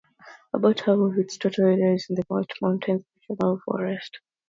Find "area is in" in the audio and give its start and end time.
1.65-2.15